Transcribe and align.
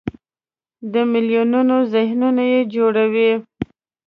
د 0.93 0.95
میلیونونو 1.11 1.77
ذهنونه 1.93 2.43
یې 2.53 2.61
جوړوي. 2.75 3.31